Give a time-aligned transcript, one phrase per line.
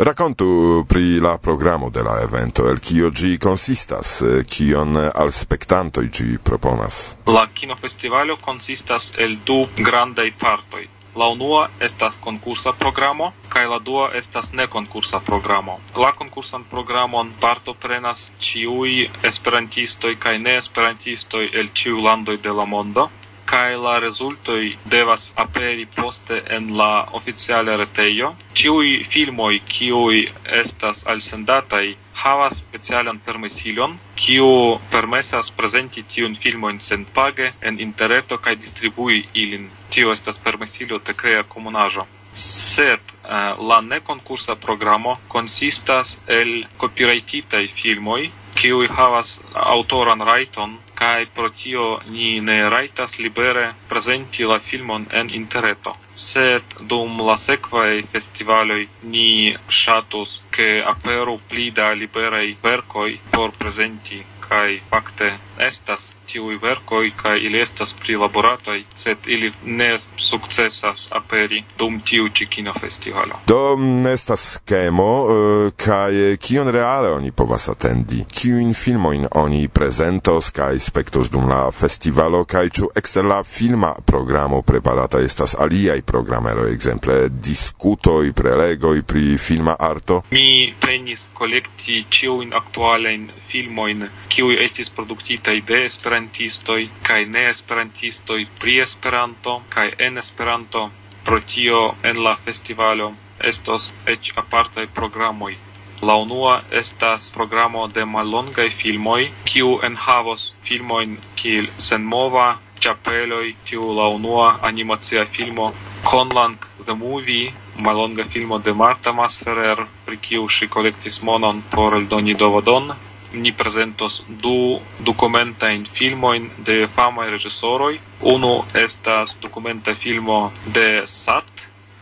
[0.00, 6.08] Raccontu pri la programo de la evento, el kio gi consistas, eh, kion al spectantoi
[6.08, 7.16] gi proponas.
[7.26, 10.86] La kinofestivalo consistas el du grandai partoi.
[11.16, 15.80] La unua estas concursa programo, kaj la dua estas neconcursa programo.
[15.96, 22.64] La concursan programon parto prenas ciui esperantistoi kaj ne esperantistoi el ciu landoi de la
[22.64, 23.10] mondo
[23.48, 28.34] kai la rezultoj devas aperi poste en la oficiala retejo.
[28.60, 30.18] Ĉiuj filmoj kiuj
[30.60, 31.86] estas alsendataj
[32.22, 34.50] havas specialan permesilon, kiu
[34.92, 39.68] permesas prezenti tiun filmojn senpage en interreto kaj distribui ilin.
[39.90, 42.04] Tio estas permesilo de krea komunaĵo.
[42.34, 48.28] Sed eh, la nekonkursa programo konsistas el copyrigititaj filmoj,
[48.58, 55.30] kiuj havas aŭtoran rajton kai pro tio ni ne raitas libere prezenti la filmon en
[55.40, 55.94] interreto.
[56.14, 58.80] Sed dum la sekvaj festivaloj
[59.14, 65.34] ni ŝatus, ke aperu pli da liberaj verkoj por prezenti kai fakte
[65.70, 72.46] estas tiui verkoi kai ili estas prilaboratoi, sed ili ne sukcesas aperi dum tiu ci
[72.46, 73.40] kino festivalo.
[73.46, 73.78] Do
[74.12, 78.24] estas skemo uh, eh, kaj eh, kion reale oni povas atendi?
[78.40, 84.62] Kiuin filmoin oni prezentos kaj spektos dum la festivalo kai ĉu ekster la filma programo
[84.62, 90.22] preparata estas aliaj programero, ekzemple diskutoj, prelegoj pri filma arto?
[90.30, 98.80] Mi prenis kolekti ĉiujn aktualajn filmojn kiuj estis produktitaj de Esperanto esperantistoj kaj neesperantistoj pri
[98.82, 100.90] Esperanto kaj en Esperanto.
[101.24, 105.54] Pro tio en la festivalo estos eĉ apartaj programoj.
[106.02, 114.08] La unua estas programo de mallongaj filmoj, kiu enhavos filmojn kiel Senmova, Ĉapeloj, tiu la
[114.08, 115.72] unua animacia filmo
[116.02, 122.34] Conlang the Movie, mallonga filmo de Marta Masferer, pri kiu ŝi kolektis monon por eldoni
[122.34, 122.94] dovadon,
[123.32, 131.50] ni presentos du dokumentajn filmojn de fama regisoroi uno estas dokumenta filmo de Sat,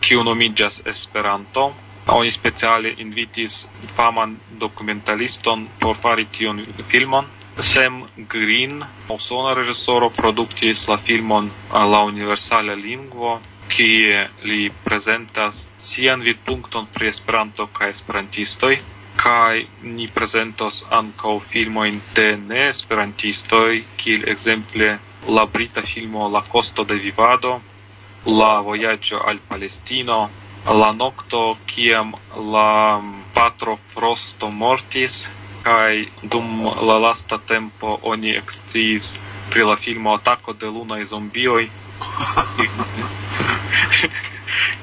[0.01, 1.73] kiu nomiĝas Esperanto.
[2.07, 3.67] Oni speciale invitis
[3.97, 7.27] faman dokumentaliston por fari tion filmon.
[7.59, 16.87] Sam Green, usona reĝisoro, produktis la filmon la universala lingvo, kie li prezentas sian vidpunkton
[16.95, 18.77] pri Esperanto kaj esperantistoj
[19.27, 24.91] kai ni presentos ankaŭ filmojn de neesperantistoj, kiel ekzemple
[25.39, 27.57] la brita filmo La costo de vivado,
[28.27, 30.19] la vojaĝo al Palestino,
[30.83, 32.13] la nokto kiam
[32.53, 35.27] la mm, patro Frosto mortis
[35.67, 39.13] kai dum la lasta tempo oni eksciis
[39.51, 41.65] pri la filmo Atako de lunaj zombioj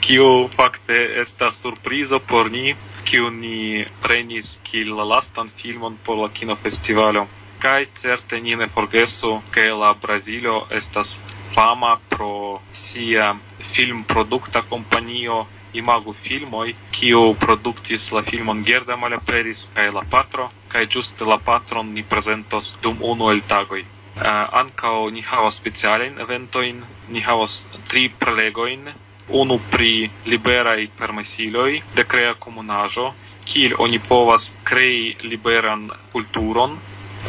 [0.04, 2.76] kiu fakte estas surprizo por ni
[3.14, 7.28] kiu ni prenis kiel la lastan filmon por la kinofestivalo.
[7.62, 11.20] Kaj certe ni ne forgesu, ke la Brazilo estas
[11.54, 13.36] fama pro sia
[13.76, 21.30] filmprodukta kompanio imago filmoj, kiu produktis la filmon Gerda malaperis kaj la patro, kaj ĝuste
[21.30, 23.86] la patron ni prezentos dum unu el tagoj.
[24.14, 24.26] Uh,
[24.64, 26.82] ankaŭ ni havas specialajn eventojn,
[27.14, 28.90] ni havas tri prelegojn
[29.30, 33.12] unu pri liberaj permesiloj de krea komunaĵo
[33.46, 36.78] kiel oni povas krei liberan kulturon.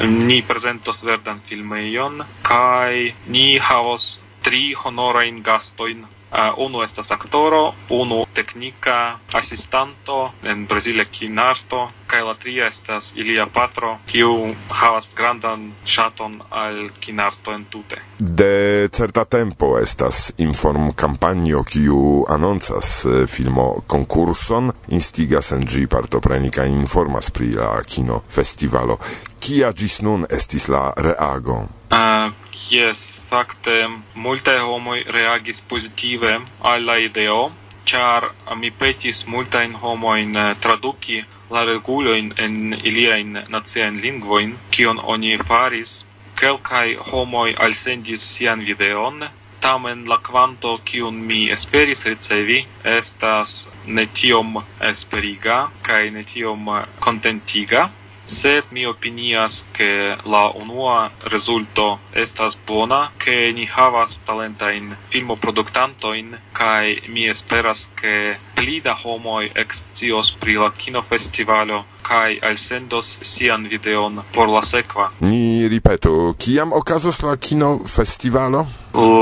[0.02, 6.02] Ni prezentos verdan filmejon kaj ni havos tri honorajn gastojn
[6.34, 13.46] uh, unu estas aktoro, unu teknika asistanto en brazila kinarto kaj la tria estas ilia
[13.46, 18.02] patro, kiu havas grandan ŝaton al kinarto entute.
[18.18, 26.50] De certa tempo estas inform kampanjo kiu anoncas eh, filmo konkurson, instigas en ĝi partopreni
[26.50, 28.98] kaj informas pri la kino festivalo.
[29.40, 31.64] Kia ĝis nun estis la reago?
[31.90, 33.74] Uh, Yes, fakte
[34.14, 36.30] multe homoj reagis pozitive
[36.70, 37.52] al la ideo,
[37.90, 38.26] ĉar
[38.60, 41.18] mi petis multajn homojn eh, traduki
[41.50, 42.56] la regulojn en
[42.90, 45.92] iliajn naciajn lingvojn, kion oni faris.
[46.40, 49.28] Kelkaj homoj alsendis sian videon,
[49.60, 52.58] tamen la kvanto kiun mi esperis ricevi
[52.96, 54.56] estas ne tiom
[54.92, 56.72] esperiga kaj ne tiom
[57.06, 57.84] kontentiga
[58.26, 67.02] sed mi opinias che la unua resulto estas bona, che ni havas talentain filmoproductantoin, kai
[67.06, 74.48] mi esperas che pli da homoi excios pri la kinofestivalo kai alsendos sian videon por
[74.48, 75.10] la sekva.
[75.20, 78.66] Ni ripetu, kiam okazos la kinofestivalo?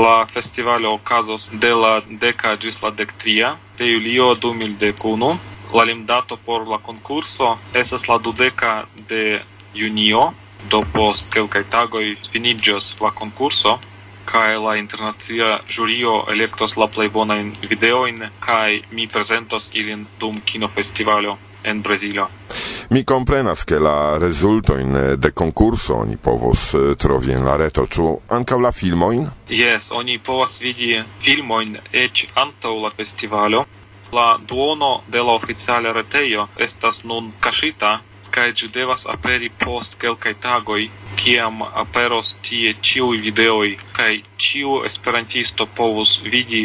[0.03, 6.67] La festivalo okazos de la deka gis la dektria de julio 2011 La limdato por
[6.67, 9.41] la concurso esas la dudeca de
[9.73, 10.33] junio,
[10.69, 13.79] do post kelkaj tagoj finiĝos la concurso
[14.29, 21.37] kaj la internacia jurio elektos la plej bonajn videojn kaj mi prezentos ilin dum kinofestivalo
[21.63, 22.29] en Brazilo.
[22.89, 27.87] Mi comprenas che la resulto in de concurso oni povos eh, trovi in la reto
[27.87, 29.29] ciu anca la filmoin?
[29.49, 33.65] Yes, oni povos vidi filmoin ec antaŭ la festivalo
[34.13, 37.93] la duono de la oficiale retejo estas nun kaŝita
[38.35, 40.81] kaj ĝi devas aperi post kelkaj tagoj,
[41.21, 43.67] kiam aperos tie ĉiuj videoj
[43.97, 44.13] kaj
[44.45, 46.63] ĉiu esperantisto povus vidi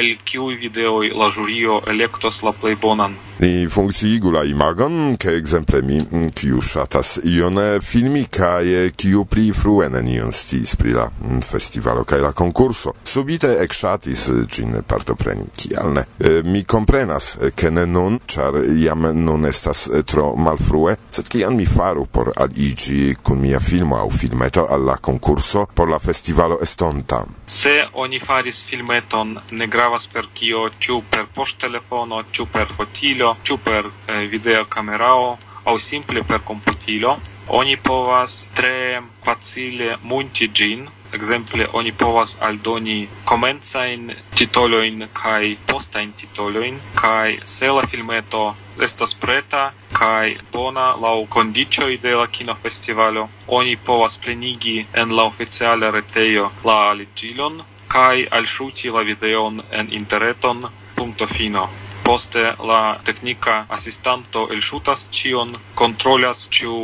[0.00, 5.82] el kiuj videoj la ĵurio elektos la plej bonan ni funkciigu la imagon, ke exemple
[5.82, 10.94] mi, mm, kiu ŝatas ion eh, filmi kaj eh, kiu pli frue nenion stis pri
[10.96, 12.94] la mm, festivalo kaj la konkurso.
[13.04, 16.04] Subite ekŝatis eh, cin partopreni, kial ne?
[16.44, 22.06] Mi komprenas, ke ne nun, ĉar jam nun estas tro malfrue, sed kian mi faru
[22.10, 27.22] por aliĝi kun mia filmo au filmeto al la konkurso por la festivalo estonta?
[27.46, 33.44] Se oni faris filmeton, ne gravas per kio, ciu per poŝtelefono, ciu per fotilo, video
[33.44, 41.66] ĉu per eh, videokamerao aŭ simple per komputilo oni povas tre facile munti ĝin Exemple,
[41.72, 48.42] oni povas aldoni komencajn titolojn kaj postajn titolojn, kaj se la filmeto
[48.88, 49.62] estas preta
[49.96, 56.78] kaj bona laŭ kondiĉoj de la kinofestivalo, oni povas plenigi en la oficiala retejo la
[56.92, 60.64] aliĝilon kaj alŝuti la videon en interreton
[60.94, 61.68] punto fino.
[62.08, 65.50] Poste la tecnica assistanto el shutas cion
[65.80, 66.76] controlas ciu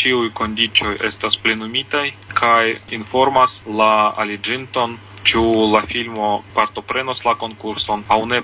[0.00, 2.04] ĉiuj condicio estas plenumitai
[2.40, 3.90] kai informas la
[4.24, 5.42] aliginton ĉu
[5.72, 8.42] la filmo partoprenos la konkurson aŭ ne.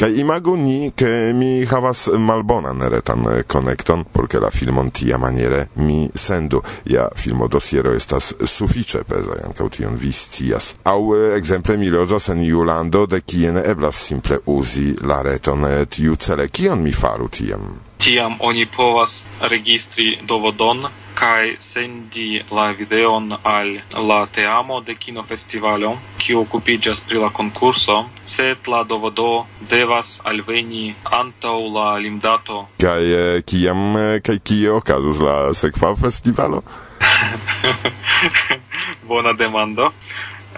[0.00, 5.66] Kaj imagu ni, ke mi havas malbonan retan konekton, por ke la filmon tia maniere
[5.74, 6.62] mi sendu.
[6.84, 10.74] Ja filmo dosiero estas sufiĉe peza, ankaŭ tion vi scias.
[10.84, 15.84] Aŭ eh, ekzemple mi loĝas en Julando, de kien eblas simple uzi la reton eh,
[15.86, 16.48] tiucele.
[16.48, 17.89] Kion mi faru tiam?
[18.00, 23.68] Tiam oni povas registri dovodon kai sendi la videon al
[24.08, 31.58] la teamo de kinofestivalo, ki okupiĝas pri la konkurso, sed la dovodo devas alveni antaŭ
[31.74, 32.68] la limdato.
[32.80, 36.62] kai eh, kiam eh, kaj kio okazos la sekva festivalo?
[39.08, 39.92] Bona demando.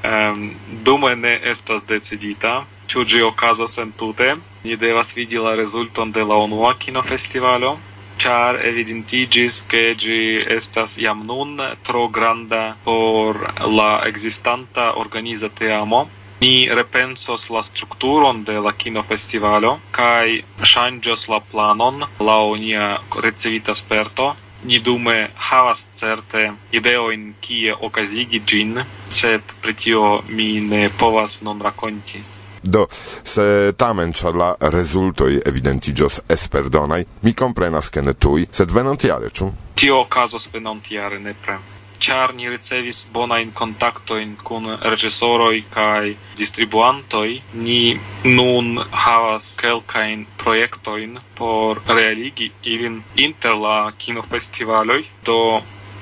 [0.05, 0.55] Um,
[0.85, 6.37] dume ne estas decidita, ĉu ĝi okazos entute, ni devas vidi la rezulton de la
[6.37, 7.79] unua kinofestivalo,
[8.19, 13.35] char evidentigis che gi estas jam nun tro granda por
[13.79, 16.09] la existanta organiza teamo.
[16.41, 20.43] Ni repensos la strukturon de la kinofestivalo kaj
[20.73, 24.35] ŝanĝos la planon laŭ nia ricevita sperto.
[24.65, 31.59] Ni dume havas certe ideojn kie okazigi gin, sed pri tio mi ne povas non
[31.63, 32.23] raconti.
[32.63, 32.87] Do,
[33.25, 39.51] se tamen ĉar la rezultoj evidentiĝos esperdonaj, mi komprenas ke ne tuj, sed venontjare, ĉu?
[39.75, 41.59] Tio okazos venontjare nepre.
[42.03, 47.29] Ĉar ni ricevis bonajn kontaktojn kun reĝisoroj kaj distribuantoj,
[47.67, 55.39] ni nun havas kelkajn projektojn por realigi ilin inter la kinofestivaloj, do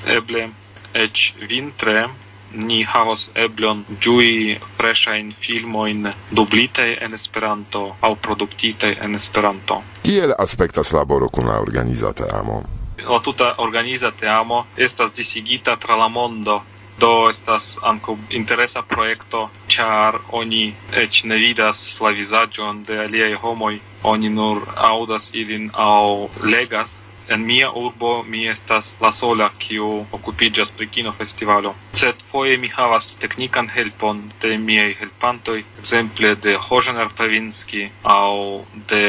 [0.08, 0.48] eble
[0.96, 2.08] eĉ vintre
[2.52, 9.82] ni havos eblon ĝui freshajn filmojn dublitaj en Esperanto aŭ produktitaj en Esperanto.
[10.02, 12.62] Kiel aspektas laboro kun la organizata amo?
[13.08, 16.60] La tuta organizata amo estas disigita tra la mondo
[17.00, 23.78] do estas anko interesa projekto char oni eĉ ne vidas la vizaĝon de aliaj homoj
[24.12, 26.96] oni nur audas ilin au legas
[27.30, 31.74] en mia urbo mi estas la sola kiu okupiĝas pri kino festivalo.
[32.00, 39.04] Sed foje mi havas teknikan helpon de miaj helpantoj, ekzemple de Hojan Pavinski aŭ de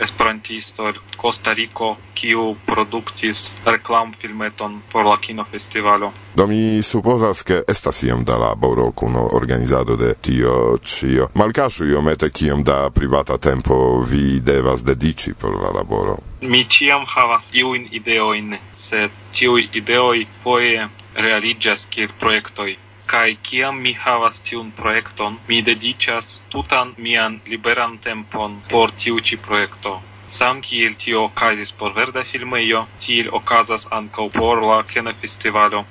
[0.00, 6.12] esperantisto el Kostariko, kiu produktis reklamfilmeton por la kinofestivalo.
[6.34, 11.28] Do mi supozas, ke estas iom da laboro kun organizado de tio ĉio.
[11.34, 16.18] Malkaŝu iomete kiom da privata tempo vi devas dediĉi por la laboro.
[16.40, 22.76] Mi ĉiam havas iujn ideojn, sed tiuj ideoj foje realiĝas kiel projektoj.
[23.06, 29.36] Kai kiam mi havas tiun projekton, mi dediĉas tutan mian liberan tempon por tiu ĉi
[29.46, 29.92] projekto.
[30.38, 35.84] Sam kiel tio okazis por verda filmejo, tiel okazas ankaŭ por la kena festivalo.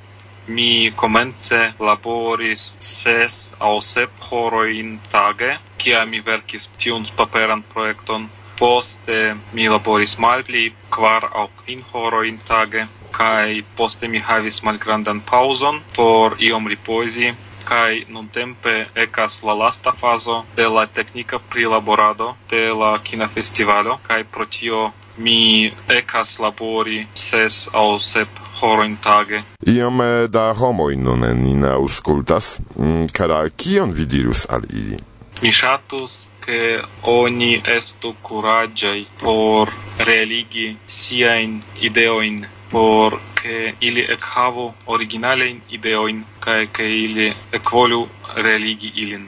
[0.47, 3.37] Mi komence laboris ses
[3.69, 8.27] aŭ sep horojn tage, kiam mi verkis tiun paperan projekton.
[8.59, 9.21] Poste
[9.53, 10.67] mi laboris malpli
[10.97, 12.85] kvar aŭ kvin horojn tage
[13.17, 17.33] kai poste mi havis malgrandan pauzon por iom ripozi
[17.65, 23.99] kai non tempe ekas la lasta fazo de la teknika prilaborado de la kina festivalo
[24.07, 28.27] kai pro tio mi ekas labori ses au sep
[28.61, 29.43] horoin tage.
[29.67, 34.99] Iom eh, da homoj nun ni aŭskultas, mm, kara kion vi dirus al ili?
[35.41, 45.61] Mi shatus che oni estu curagiai por realigi siain ideoin por che ili echavu originalein
[45.69, 49.27] ideoin kaj ke ili ekvolu realigi ilin.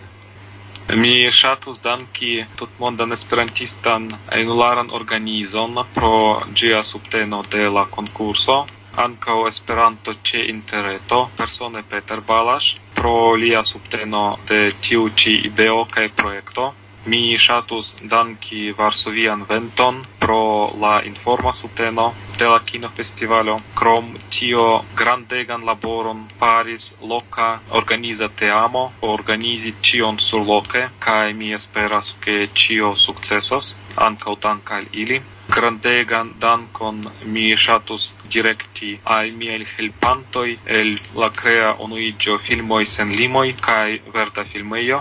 [0.95, 8.65] Mi ŝatus danki tutmondan esperantistan enularan organizon pro ĝia subteno de la konkurso,
[9.03, 16.07] ankaŭ Esperanto ĉe interreto, persone Peter Balas, pro lia subteno de tiu ĉi ideo kaj
[16.21, 16.71] projekto.
[17.07, 23.55] Mi shatus danki Varsovian Venton pro la informa subteno de la kinofestivalo.
[23.75, 32.13] Krom tio grandegan laboron paris loka organiza teamo, organizi tion sur loke kaj mi esperas
[32.19, 35.21] ke tio sukcesos ankaŭ dank al ili.
[35.55, 43.53] Grandegan dankon mi shatus direkti al miel helpantoj el la crea unuiĝo filmoi sen limoi
[43.67, 44.99] kaj verda filmejo.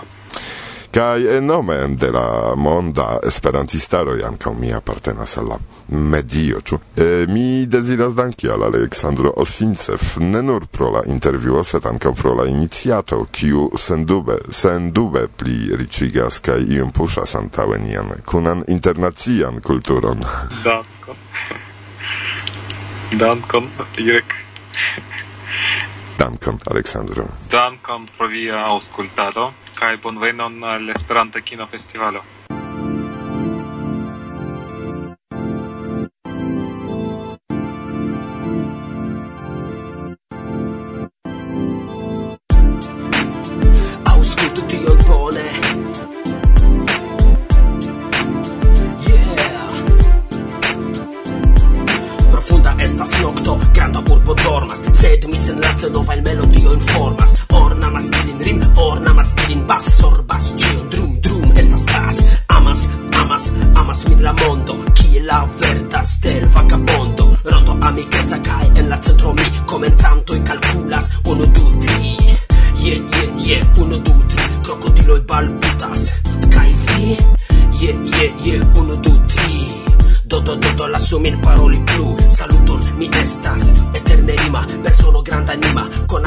[0.97, 5.57] Kai nome de la monda esperantistaro ankaŭ mi apartenas al la
[5.89, 6.79] medio, ĉu?
[6.95, 12.33] E, mi deziras danki al Aleksandro Osincev ne nur pro la intervjuo, sed ankaŭ pro
[12.39, 20.25] la iniciato, kiu sendube, sendube pli riĉigas kaj iom puŝas antaŭen nian kunan internacian kulturon.
[20.65, 21.21] Dankon.
[23.21, 23.69] Dankon,
[24.01, 24.33] Irek.
[26.17, 27.29] Dankon, Aleksandro.
[27.53, 32.21] Dankon pro via aŭskultado kaj bonvenon al Esperanta Kino Festivalo.
[44.13, 45.45] Aŭskultu tion bone.
[49.09, 49.67] Yeah.
[52.31, 58.56] Profunda estas nokto, granda urbo dormas, sed mi senlace novajn melodiojn formas, ornamas ilin
[59.47, 62.17] Marin bas sorbas ĉion drum drum estas tas
[62.55, 62.81] Amas,
[63.19, 63.45] amas,
[63.79, 67.29] amas min la mondo Kiel la verda stel vagabondo.
[67.45, 69.47] Rondo amikeca kaj en la centro mi
[70.35, 72.17] i calculas, uno du tri.
[72.83, 74.43] Ye ye ye uno du tri.
[74.63, 76.11] Krokodiloj balbutas
[76.51, 77.17] kai vi?
[77.81, 79.87] ye ye ye uno du tri.
[80.25, 82.17] Do, do, do, do, lasu min paroli plu.
[82.29, 86.26] Saluton, mi estas eterne rima Persono grandanima, con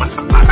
[0.00, 0.49] massa para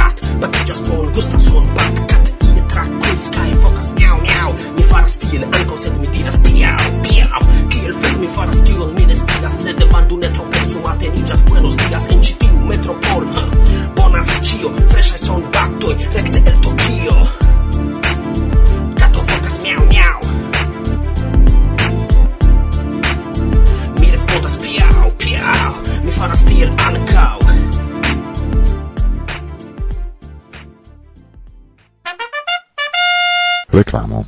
[33.99, 34.25] famo.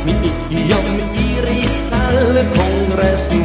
[0.04, 0.12] mi
[0.50, 3.41] iam iris al kongres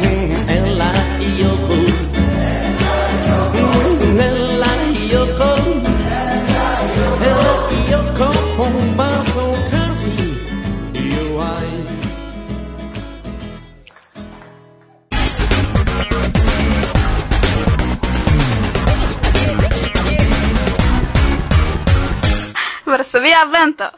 [23.78, 23.90] Tio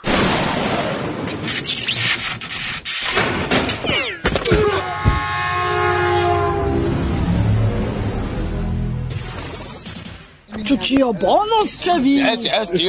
[10.65, 12.27] Czy ci obonos przewił?
[12.27, 12.73] Jest, jest.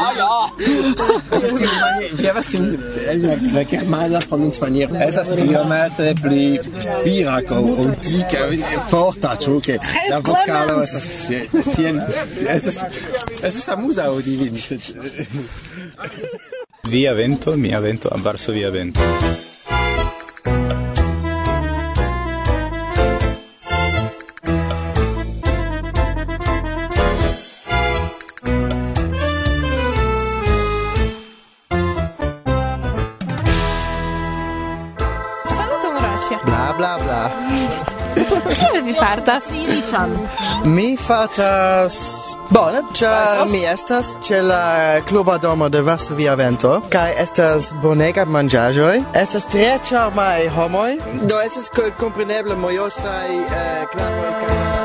[0.00, 0.46] ja, ja.
[1.30, 2.78] Das ist die wir was zum
[3.52, 4.94] la Germana pronuncieren.
[4.96, 6.60] Esas idiomate pli
[7.04, 8.48] viraco und dica
[8.88, 9.78] forta choque.
[10.08, 11.30] La vocale es
[11.74, 12.02] sien
[12.48, 12.86] es es
[13.42, 14.54] es amusa o divin.
[16.84, 19.00] Via vento, mia vento, a Varsovia vento.
[39.30, 39.44] estas?
[39.50, 40.10] Feliĉan.
[40.64, 41.96] Mi fatas
[42.50, 49.02] bone, ĉar mi estas ĉe la kluba domo de Varsovia Vento kaj estas bonega manĝaĵoj.
[49.14, 54.79] Estas tre ĉarmaj homoj, do estas kompreneble mojosaj eh, knaboj kaj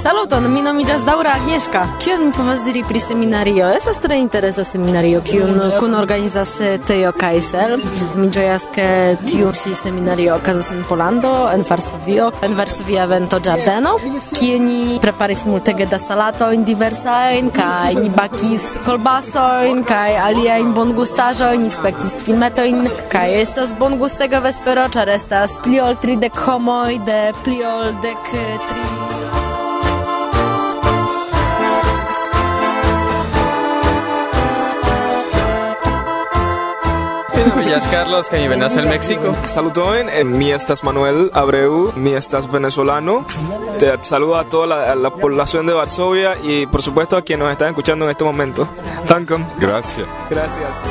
[0.00, 1.82] Saluton, mi nomiĝas Daura Agnieszka.
[2.00, 3.66] Kion mi povas diri pri seminario?
[3.68, 6.54] Estas tre interesa seminario, kiun kun organizas
[6.88, 7.74] Teo Kaisel.
[8.16, 8.86] Mi ĝojas, ke
[9.26, 13.92] tiu ĉi seminario okazas en Polando, en Varsovio, en Varsovia vento ĝardeno,
[14.38, 22.22] kie ni preparis multege da salatojn diversajn kaj ni bakis kolbasojn kaj aliajn bongustaĵojn, inspektis
[22.24, 28.32] filmetojn kaj estas bongustega vespero, ĉar estas pli ol tridek homoj de pli ol dek
[28.32, 29.29] tri
[37.40, 39.34] Mi nomiĝas Carlos venas el Mexico.
[39.46, 43.24] Salutojn, eh, mi estas Manuel Abreu, mi estas venezolano.
[43.78, 47.44] Te saludo a toda la, a la población de Varsovia y por supuesto a quienes
[47.44, 48.68] nos están escuchando en este momento.
[49.58, 50.04] Grazie.
[50.28, 50.84] Gracias.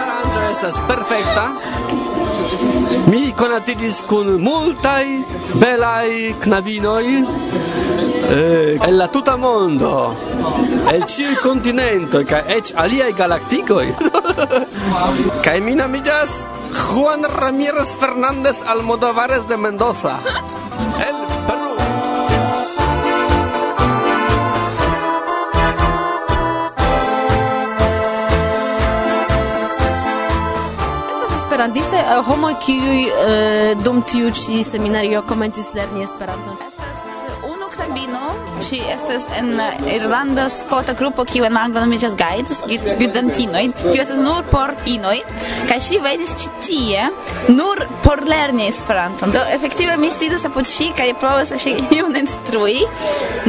[0.00, 1.52] aranĝo estas perfekta.
[3.06, 5.04] Mi konatiĝis kun multaj
[5.60, 7.04] belaj knabinoj
[8.28, 10.16] eh, el la tuta mondo.
[10.92, 13.94] El ciu continente ca ec aliai galacticoi.
[15.44, 20.18] Cae mi nomigas Juan Ramírez Fernández Almodóvares de Mendoza.
[21.06, 21.70] El Perú.
[31.12, 36.56] Estas esperantiste homoj kiuj eh, dum tiu ĉi seminario komencis lerni Esperanton.
[38.60, 39.54] Ŝi estas en
[39.88, 42.62] Irlanda skota grupo kiu en angla nomiĝas Guides,
[42.98, 45.16] gidantinoj, kiu estas nur por inoj,
[45.68, 47.06] kaj ŝi venis ĉi tie
[47.48, 49.32] nur por lerni Esperanton.
[49.32, 52.78] Do efektive mi sidas apud ŝi kaj provas ŝi iun instrui.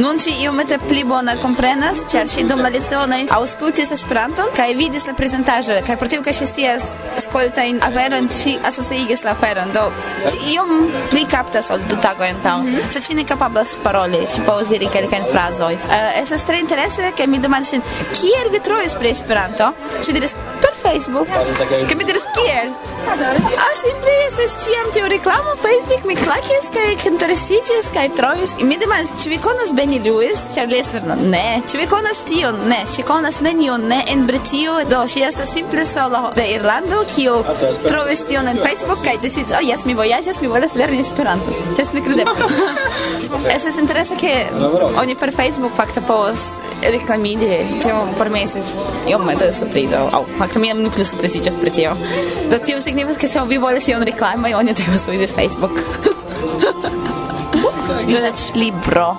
[0.02, 5.08] Nun ŝi iomete pli bone komprenas, ĉar ŝi dum la lecionoj aŭskultis Esperanton kaj vidis
[5.08, 6.90] la prezentaĵon kaj pro tio ke ŝi scias
[7.26, 9.72] skoltajn aferojn ŝi asociigis la aferon.
[9.76, 9.88] Do
[10.28, 10.74] ŝi iom
[11.10, 12.58] pli kaptas ol du tagojn antaŭ.
[12.62, 12.90] Mm -hmm.
[12.92, 15.74] Sed ŝi ne kapablas paroli, ŝi povas diri ke kelka en frazoj.
[15.74, 17.74] Uh, estas tre interese ke mi demandis
[18.20, 19.72] kiel vi trovis pri Esperanto?
[20.02, 21.30] Ŝi diris per Facebook.
[21.88, 22.74] Ke mi diris kiel?
[23.02, 29.10] A simple estas tiam tiu reklamo Facebook mi klakis kaj interesiĝis kaj trovis mi demandis
[29.22, 30.42] ĉu vi konas Benny Lewis?
[30.54, 31.62] Ĉar li estas ne.
[31.70, 32.60] Ĉu vi konas tion?
[32.70, 32.78] Ne.
[32.94, 33.88] Ŝi konas nenion?
[33.90, 34.02] Ne.
[34.12, 34.76] En Britio?
[34.90, 37.40] Do ŝi estas simple sola de Irlando kiu
[37.88, 41.92] trovis tion en Facebook kaj decidis oh jes mi vojaĝas mi volas lerni Esperanton estas
[41.96, 42.48] nekredebla
[43.56, 44.32] estas interesa ke
[45.02, 46.44] oni per Facebook fakte povas
[46.82, 48.72] reklamigi tion por mi estas
[49.10, 51.96] iomete surprizo aŭ fakte mi jam ne plu surpriziĝas pri tio.
[52.50, 55.26] Do tio significa que se ovi bolje si on reklama i on je treba suzi
[55.26, 55.80] Facebook.
[58.06, 59.16] Gledač libro.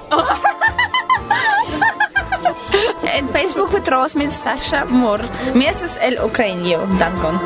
[3.17, 5.21] en Facebook vertrouwens met Sasha Moor.
[5.53, 6.79] Meestens el Ukrainio.
[6.99, 7.39] Dankon.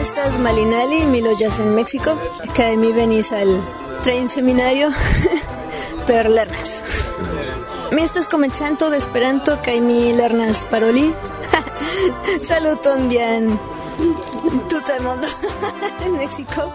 [0.00, 2.16] Estás Malinali, Milo Jazz en México,
[2.48, 3.60] Academy Venice al
[4.02, 4.88] Train Seminario,
[6.06, 6.99] Perlerras.
[7.92, 11.10] Mi estas komencanto de Esperanto kaj mi lernas paroli.
[12.48, 13.58] Saluton bien.
[14.70, 15.26] Tuta mondo
[16.06, 16.70] en Meksiko.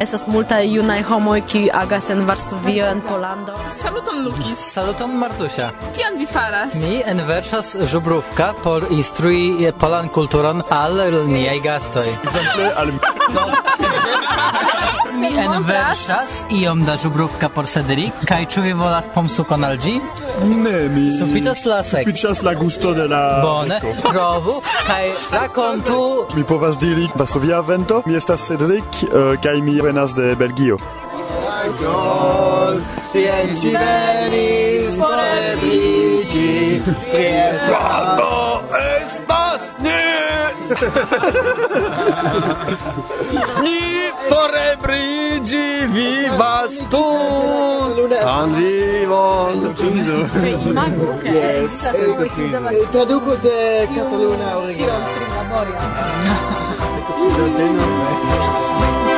[0.00, 3.54] Estas multaj junaj homoj kiuj agas en Varsovio en Pollando.
[3.70, 4.58] Saluton Lukis.
[4.58, 5.70] Saluton Martusia.
[5.96, 6.74] Kion vi faras?
[6.74, 12.08] Mi enverŝas ĵubrufka por instrui polan kulturon al niaj gastoj.
[12.22, 12.98] Ekzemple al mi.
[15.22, 19.94] mi enversas iom da żubrówka por Cedric, kaj ĉu vi volas pomsukon al ĝi?
[20.44, 21.04] Ne, mi...
[21.18, 22.06] Sufiĉas la sek.
[22.06, 23.22] Sufiĉas la gusto de la...
[23.42, 26.00] Bone, provu, kaj rakontu...
[26.34, 30.78] Mi povas diri, Vasovia vento, mi estas Cedric, uh, kaj mi venas de Belgio.
[31.78, 32.80] Gol,
[33.12, 35.20] tien ci venis por
[35.52, 36.82] ebliĝi,
[37.12, 38.32] pri Esperanto
[38.98, 40.01] estas ni!
[43.62, 43.80] Ni
[44.30, 47.04] vorrei brigi vivas tu.
[48.22, 49.74] Tan vivon
[50.64, 51.92] Imago Yes.
[52.90, 55.04] Traduco de Cataluna originale.
[57.06, 59.11] Sì, un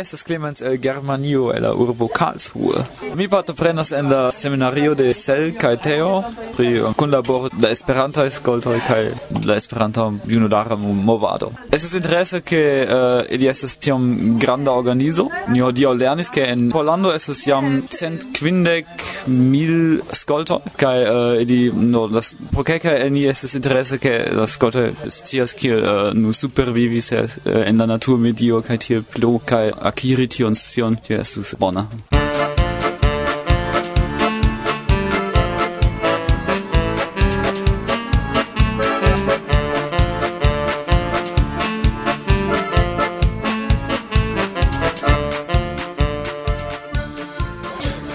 [0.00, 2.84] estas Clemens el Germanio, el la urbo Karlsruhe.
[3.14, 6.22] Mi partoprenas en la seminario de Sel kaj Teo
[6.56, 9.02] pri kunlaboro de Esperantaj skoltoj kaj
[9.44, 11.52] la Esperanta junulara movado.
[11.70, 15.28] Estas interese ke uh, ili estas tiom granda organizo.
[15.48, 18.86] Ni hodiaŭ lernis ke en Pollando estas jam cent kvindek
[19.26, 24.46] mil skoltoj kaj uh, ili no las pro kelkaj el ni estas interese ke la
[24.46, 30.28] skoltoj scias kiel uh, nu supervivis uh, en la naturmedio kaj tiel plu kaj akiri
[30.28, 31.86] tion scion, tio estus bona.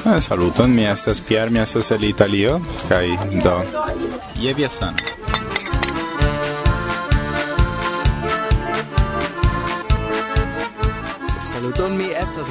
[0.05, 3.09] Eh, saluton, mi estas Pierre, mi estas el Italio, kai
[3.43, 3.59] do,
[4.39, 5.24] je via sana.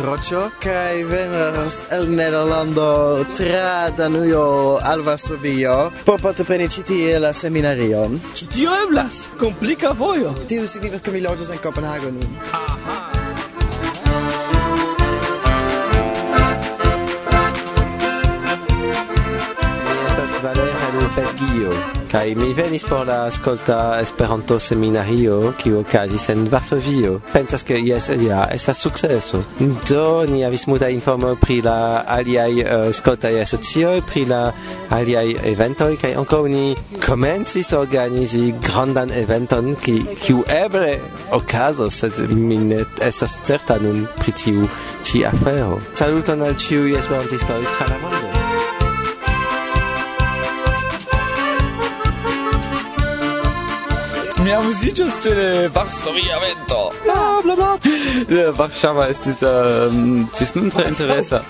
[0.05, 8.19] Roĉo kai venas el Nederlando tra Danujo al Varsovio por partopreni ĉi tie la seminarion.
[8.37, 9.23] Ĉu tio eblas?
[9.41, 10.35] Komplika vojo.
[10.51, 12.39] Tio signifas ke mi loĝas en Kopenhago nun.
[12.53, 13.01] Aha.
[19.89, 21.94] Mi estas Valera de Belgio.
[22.15, 27.17] Kai mi venis por la ascolta Esperanto seminario ki okazis en Varsovio.
[27.33, 29.41] Pensas ke jes ja yeah, estas sukceso.
[29.89, 34.53] Do ni havis multa informo pri la aliaj uh, eh, skoltaj e asocioj, pri la
[34.95, 41.01] aliaj eventoj kaj ankaŭ ni komencis organizi grandan eventon ki kiu eble
[41.33, 44.71] okazos, sed mi ne estas certa nun pri tiu
[45.03, 45.83] ĉi afero.
[45.99, 48.44] Saluton al ĉiuj esperantistoj tra la mondo.
[54.45, 55.35] mia amuziĝas ĉe
[55.75, 56.81] Varsovia vento.
[57.05, 57.71] Bla bla bla.
[58.29, 61.41] Ja, Varŝava estis um, ĝis nun tre interesa.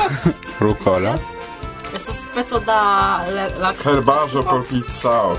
[0.64, 1.14] Rukola.
[1.94, 2.80] Estas speco da
[3.32, 5.36] la, la herbaĵo por pizzao.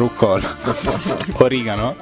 [0.00, 0.50] Rukola.
[1.46, 1.94] Origano.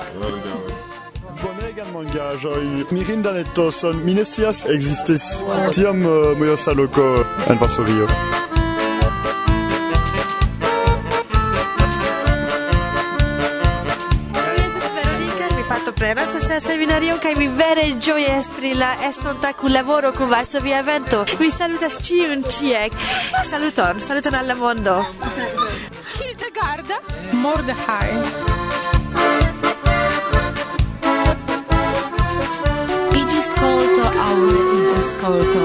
[1.42, 5.31] Bonegan mangaĵoj, mirindan etoson, mi ne scias ekzistis
[5.75, 7.09] tiam uh, mojosaloco
[7.47, 8.09] en Varsovio.
[16.48, 21.24] sa seminarionka i mi vere gioie esprila eston taku lavoro kun vasa via evento.
[21.40, 22.92] Mi salutas ciun ciek.
[23.44, 25.04] Saluton, saluton alla mondo.
[26.16, 26.88] Hildegard
[27.32, 28.08] Mordechai.
[33.38, 35.61] ascolto aule il ascolto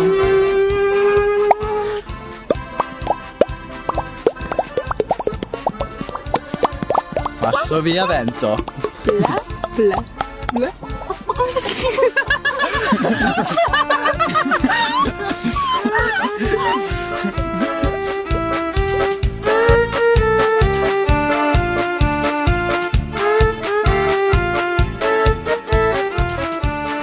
[7.40, 8.56] Passo via vento
[9.04, 9.36] Pla,
[9.76, 10.13] pla.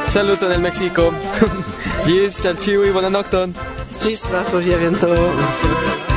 [0.06, 1.12] Saluto nel Mexico.
[2.04, 3.52] Gis, ciao ciui, buona nocton.
[3.98, 6.09] Gis, la via vento.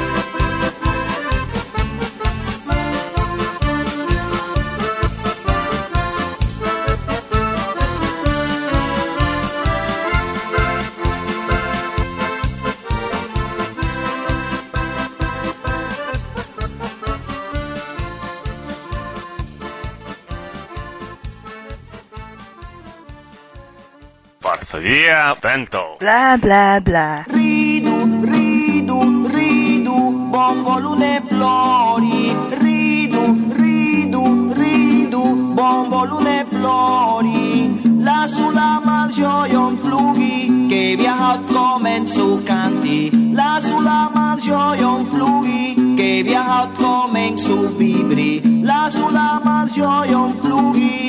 [25.04, 25.98] Via vento.
[26.00, 27.26] Bla bla bla.
[27.28, 32.32] Ridu, ridu, ridu, bombolune flori.
[32.62, 37.82] Ridu, ridu, ridu, bombolune flori.
[38.00, 43.34] La sulla malgioion flugi, che viaja come su canti.
[43.34, 48.64] La sulla malgioion flugi, che viaja come su vibri.
[48.64, 51.03] La sulla malgioion flugi,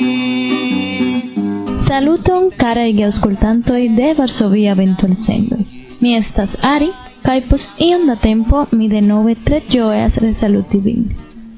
[1.85, 5.65] Saluton, caraj geaŭskultantoj de Varsovia Ventolsendoi.
[6.01, 6.87] Mi estas Ari,
[7.21, 11.03] kai post iom da tempo mi denove tre ĝojas resaluti vin.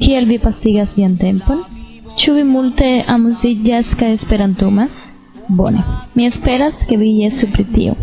[0.01, 1.61] Kiel vi pasigas vian tempon?
[2.19, 5.05] Ĉu vi multe amuziĝas kaj esperantumas?
[5.47, 5.85] Bone,
[6.15, 7.95] mi esperas ke vi jesu pri tio.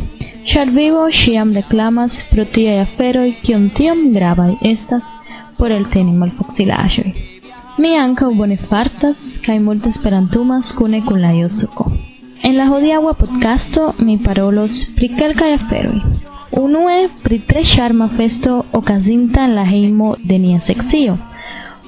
[0.48, 5.12] Ĉar vivo ĉiam reklamas pro tiaj aferoj kiom tiom gravaj estas
[5.58, 7.12] por elteni malfacilaĵoj.
[7.84, 11.90] Mi ankaŭ bone fartas kaj multe esperantumas kune kun la Josuko.
[12.44, 16.00] En la hodiagua podcasto mi parolos pri kelkaj aferoj.
[16.64, 21.16] Unue pri tre charma festo okazinta en la hejmo de nia sekcio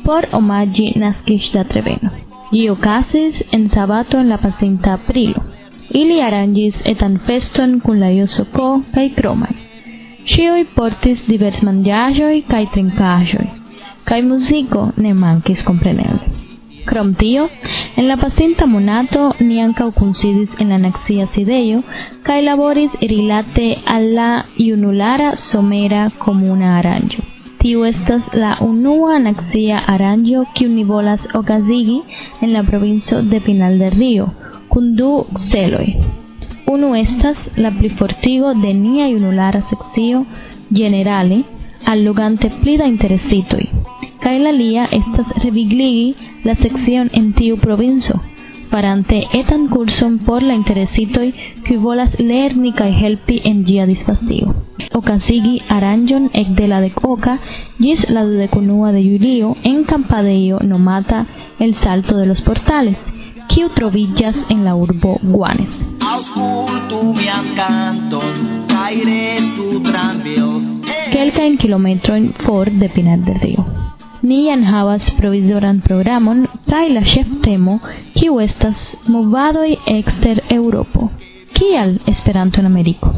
[0.07, 2.12] por omaĝi naskiĝdatreveno.
[2.53, 5.42] Ĝi okazis en sabato en la pasinta aprilo.
[6.01, 9.53] Ili aranĝis etan feston kun la Josoko kaj kromaj.
[10.31, 13.47] Ĉiuj portis diversmanĝaĵoj kaj trinkaĵoj,
[14.09, 16.36] kaj muziko ne mankis kompreneble.
[16.87, 17.49] Crom tio,
[17.96, 21.83] en la pacinta monato ni ancau considis en la naxia sideio,
[22.22, 27.25] cae laboris rilate alla iunulara somera comuna aranjo.
[27.59, 32.03] Tiu estas la unua naxia aranjo kiu ni volas okazigi
[32.40, 34.31] en la provinco de Pinal del Rio,
[34.68, 35.88] kun du celoj.
[36.66, 40.25] Unu estas la plifortigo de nia junulara sekcio
[40.70, 41.42] generale
[41.85, 43.64] allogante pli da interesitoj,
[44.27, 48.17] kaj la alia estas revigligi la sekcion en tiu provinco,
[48.71, 51.27] farante etan curson por la interesitoj
[51.67, 54.55] kiu volas lerni kaj helpi en ĝia disvastigo
[55.01, 57.37] ocasigi aranjon ec de la decoca
[57.79, 61.25] gis la dudecunua de julio en campadeio nomata
[61.61, 63.07] el salto de los portales
[63.55, 65.71] quiu trovillas en la urbo Guanes.
[66.12, 68.35] Auscultu mian canton,
[68.75, 70.61] caires tu tranvio.
[72.45, 73.96] For de Pinar del Rio.
[74.29, 76.39] Ni enhavas provizoran programon
[76.71, 77.75] kaj la ĉeftemo,
[78.15, 78.81] kiu estas
[79.15, 81.07] movadoj ekster Eŭropo.
[81.59, 83.12] Kial Esperanto en Ameriko?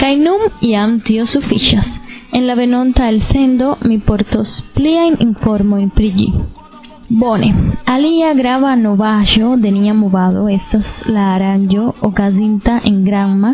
[0.00, 1.90] Kaj nun jam tio sufiĉas.
[2.38, 6.30] En la venonta el sendo mi portos pliajn informojn pri ĝi.
[7.22, 7.52] Bone,
[7.96, 13.52] alia grava novaĵo de nia movado estas la aranĝo okazinta en Granma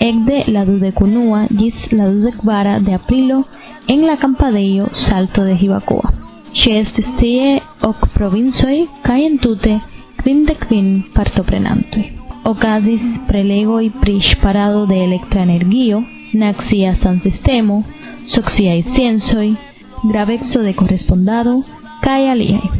[0.00, 3.46] Ecde Ladu de Cunúa, Gis Ladu de Kvara de Aprilo,
[3.88, 6.12] en la Campadeio, Salto de Jibacoa.
[6.52, 9.80] Xestistie hoc provinsoi, caentute,
[10.22, 12.12] quindecvin partoprenantui.
[12.44, 17.84] Ocasis prelegoi prisparado de electra energio, naxia san sistemo,
[18.26, 19.56] soxiai ciensoi,
[20.04, 21.62] gravexo de correspondado,
[22.00, 22.77] cae aliae.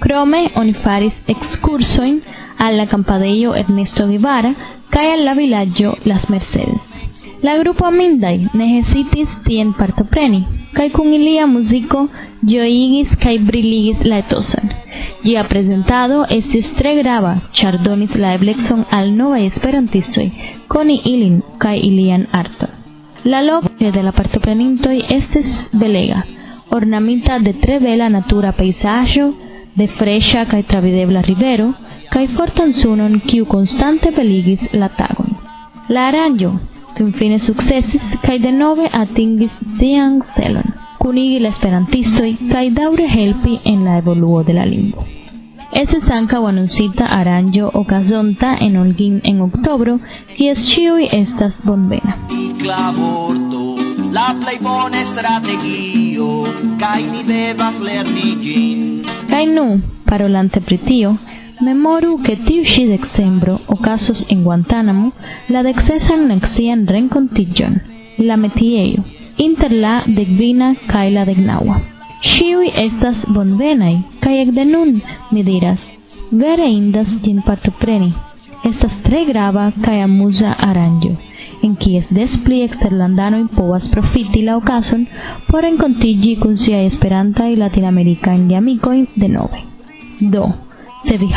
[0.00, 2.20] Krome oni faris ekskursojn
[2.58, 2.86] al la
[3.62, 4.52] Ernesto Guevara
[4.90, 6.82] kaj al la vilaĝo Las Mercedes.
[7.42, 10.44] La grupo Mindaj Nehesitis tien partopreni,
[10.76, 12.06] kaj kun ilia muziko
[12.42, 14.70] ĝojigis kaj briligis la etoson.
[15.24, 20.26] Ĝia prezentado estis tre grava, chardonis la eblecon al novaj esperantistoj
[20.68, 22.72] koni ilin kaj ilian arton.
[23.24, 26.22] La loĝo de la partoprenintoj estis belega,
[26.70, 29.26] ornamita de tre bela natura pejzaĝo,
[29.76, 31.72] de freŝa kaj travidebla rivero
[32.12, 35.34] kaj fortan sunon kiu konstante beligis la tagon.
[35.88, 36.52] La aranĝo
[36.96, 43.98] finfine sukcesis kaj denove atingis sian celon, kunigi la esperantistoj kaj daŭre helpi en la
[44.02, 45.04] evoluo de la lingvo.
[45.76, 49.98] Estis ankaŭ anoncita aranĝo okazonta en Olgin en oktobro,
[50.36, 52.16] kies ĉiuj estas bonvena.
[54.16, 54.28] La
[55.12, 56.46] strategio
[57.12, 58.95] ni devas lerni.
[59.36, 61.18] Kai nu, parolante pri tio,
[61.60, 65.12] memoru che tiu sci dexembro casos in Guantanamo
[65.48, 67.78] la dexesan nexian rencontigion,
[68.16, 69.04] la metieio,
[69.36, 71.76] inter la decvina cae la decnaua.
[72.22, 75.84] Sciui estas bonvenai, cae ec de nun, mi diras,
[76.30, 78.14] vere indas gin partopreni.
[78.64, 81.25] Estas tre grava cae amusa aranjo.
[81.66, 85.06] en kies despliek serlandanojn povas profiti la okazon
[85.48, 89.62] por renkontiĝi kun siaj Esperantaj latinamerikajn geamikojn denove.
[90.34, 90.44] Do,
[91.06, 91.28] se vi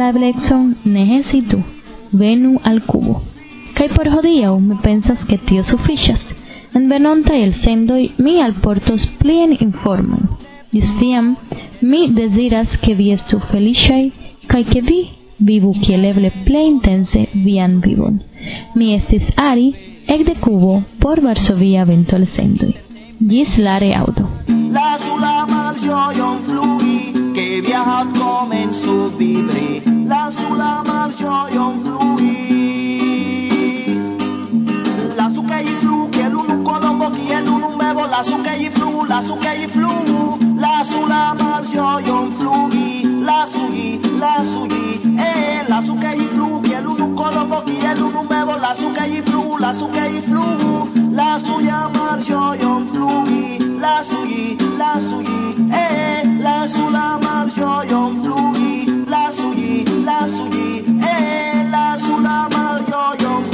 [0.00, 1.58] la eblecon, ne hezitu,
[2.12, 3.20] venu al Kubo.
[3.74, 6.30] Kaj por hodiaŭ mi pensas ke tio sufiĉas.
[6.74, 10.28] En venontaj elsendoj mi alportos plien informojn.
[10.72, 11.36] Ĝis tiam,
[11.80, 14.02] mi deziras ke vi estu feliĉaj
[14.50, 15.00] kaj ke vi
[15.38, 18.20] vivu kiel eble plej intense vian vivon.
[18.74, 19.72] Mi estis Ari,
[20.06, 22.74] ekde Kubo por Varsovia ventolsendoj.
[23.20, 24.26] Gis la reaŭdo.
[24.74, 26.98] La sola malĝojon flui,
[27.36, 29.82] ke via hat komencu vibri.
[30.10, 32.32] La sola malĝojon flui.
[35.16, 38.08] La suke i flu, kiel unu kolombo, kiel unu bebo.
[38.10, 39.94] La suke i flu, la suke i flu.
[40.60, 42.88] La sola malĝojon flui,
[43.24, 44.86] la sugi lasu gi
[45.28, 49.04] eh lasu ke i flu ki elu nu kolobo ki elu nu me lasu ke
[49.16, 50.44] i flu lasu ke i flu
[51.18, 51.28] la
[51.68, 53.42] ya mar yo yo flu gi
[53.84, 54.44] lasu gi
[54.80, 55.42] lasu gi
[55.84, 55.88] e
[56.46, 58.72] lasu la mar yo yo flu gi
[59.12, 59.72] lasu gi
[60.08, 60.68] lasu gi
[61.14, 61.18] e
[61.74, 63.53] lasu la mar yo yon